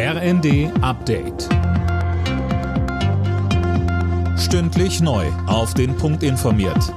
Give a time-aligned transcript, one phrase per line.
[0.00, 1.48] RND Update.
[4.38, 5.26] Stündlich neu.
[5.48, 6.94] Auf den Punkt informiert.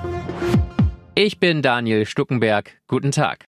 [1.15, 2.79] Ich bin Daniel Stuckenberg.
[2.85, 3.45] Guten Tag.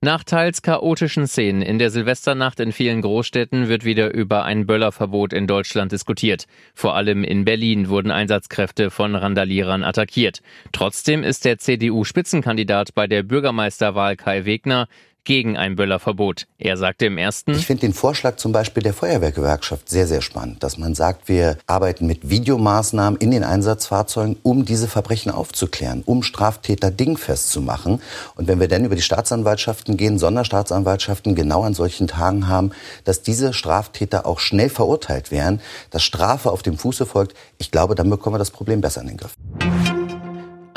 [0.00, 5.32] Nach teils chaotischen Szenen in der Silvesternacht in vielen Großstädten wird wieder über ein Böllerverbot
[5.32, 6.44] in Deutschland diskutiert.
[6.72, 10.40] Vor allem in Berlin wurden Einsatzkräfte von Randalierern attackiert.
[10.70, 14.86] Trotzdem ist der CDU-Spitzenkandidat bei der Bürgermeisterwahl Kai Wegner
[15.24, 16.46] gegen ein Böllerverbot.
[16.58, 17.52] Er sagte im ersten.
[17.52, 21.58] Ich finde den Vorschlag zum Beispiel der Feuerwehrgewerkschaft sehr, sehr spannend, dass man sagt, wir
[21.66, 28.00] arbeiten mit Videomaßnahmen in den Einsatzfahrzeugen, um diese Verbrechen aufzuklären, um Straftäter dingfest zu machen.
[28.36, 32.72] Und wenn wir dann über die Staatsanwaltschaften gehen, Sonderstaatsanwaltschaften genau an solchen Tagen haben,
[33.04, 35.60] dass diese Straftäter auch schnell verurteilt werden,
[35.90, 39.08] dass Strafe auf dem Fuße folgt, ich glaube, dann bekommen wir das Problem besser in
[39.08, 39.36] den Griff.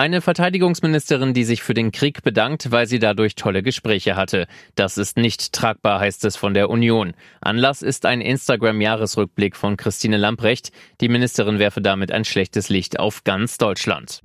[0.01, 4.47] Eine Verteidigungsministerin, die sich für den Krieg bedankt, weil sie dadurch tolle Gespräche hatte.
[4.73, 7.13] Das ist nicht tragbar, heißt es von der Union.
[7.39, 10.71] Anlass ist ein Instagram-Jahresrückblick von Christine Lamprecht.
[11.01, 14.23] Die Ministerin werfe damit ein schlechtes Licht auf ganz Deutschland.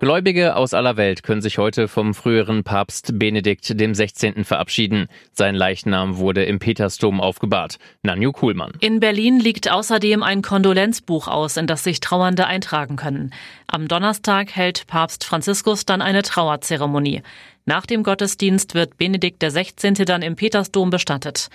[0.00, 4.44] Gläubige aus aller Welt können sich heute vom früheren Papst Benedikt dem 16.
[4.44, 5.08] verabschieden.
[5.32, 7.78] Sein Leichnam wurde im Petersdom aufgebahrt.
[8.02, 8.74] Nanju Kuhlmann.
[8.78, 13.34] In Berlin liegt außerdem ein Kondolenzbuch aus, in das sich Trauernde eintragen können.
[13.66, 17.22] Am Donnerstag hält Papst Franziskus dann eine Trauerzeremonie.
[17.64, 19.94] Nach dem Gottesdienst wird Benedikt 16.
[20.06, 21.48] dann im Petersdom bestattet.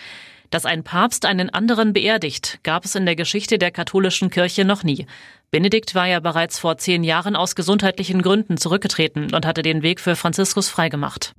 [0.54, 4.84] Dass ein Papst einen anderen beerdigt, gab es in der Geschichte der katholischen Kirche noch
[4.84, 5.08] nie.
[5.50, 10.00] Benedikt war ja bereits vor zehn Jahren aus gesundheitlichen Gründen zurückgetreten und hatte den Weg
[10.00, 11.34] für Franziskus freigemacht.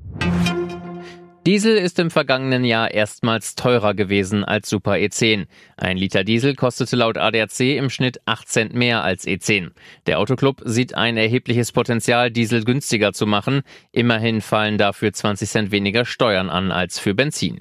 [1.46, 5.46] Diesel ist im vergangenen Jahr erstmals teurer gewesen als Super E10.
[5.76, 9.70] Ein Liter Diesel kostete laut ADAC im Schnitt 8 Cent mehr als E10.
[10.08, 13.62] Der Autoclub sieht ein erhebliches Potenzial, Diesel günstiger zu machen.
[13.92, 17.60] Immerhin fallen dafür 20 Cent weniger Steuern an als für Benzin.